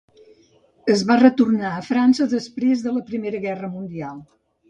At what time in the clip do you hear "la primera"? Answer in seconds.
2.97-3.45